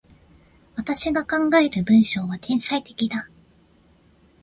[0.75, 3.29] 私が考える文章は、天才的だ。